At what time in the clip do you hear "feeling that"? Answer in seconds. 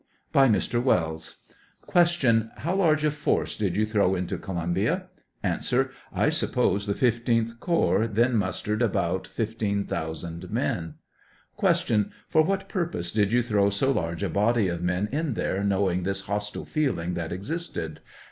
16.65-17.31